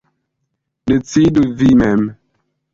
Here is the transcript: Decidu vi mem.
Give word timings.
Decidu 0.93 1.45
vi 1.61 1.71
mem. 1.85 2.11